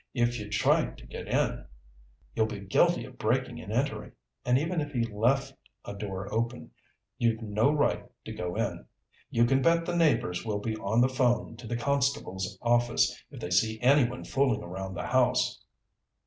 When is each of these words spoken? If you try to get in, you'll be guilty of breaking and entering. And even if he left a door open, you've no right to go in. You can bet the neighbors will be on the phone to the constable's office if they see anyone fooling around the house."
If 0.15 0.39
you 0.39 0.49
try 0.49 0.85
to 0.85 1.05
get 1.05 1.27
in, 1.27 1.63
you'll 2.33 2.47
be 2.47 2.59
guilty 2.61 3.05
of 3.05 3.19
breaking 3.19 3.61
and 3.61 3.71
entering. 3.71 4.13
And 4.43 4.57
even 4.57 4.81
if 4.81 4.91
he 4.93 5.03
left 5.03 5.53
a 5.85 5.93
door 5.93 6.27
open, 6.33 6.71
you've 7.19 7.43
no 7.43 7.71
right 7.71 8.03
to 8.25 8.33
go 8.33 8.55
in. 8.55 8.87
You 9.29 9.45
can 9.45 9.61
bet 9.61 9.85
the 9.85 9.95
neighbors 9.95 10.43
will 10.43 10.57
be 10.57 10.75
on 10.77 11.01
the 11.01 11.07
phone 11.07 11.55
to 11.57 11.67
the 11.67 11.77
constable's 11.77 12.57
office 12.63 13.23
if 13.29 13.39
they 13.39 13.51
see 13.51 13.79
anyone 13.81 14.23
fooling 14.23 14.63
around 14.63 14.95
the 14.95 15.05
house." 15.05 15.63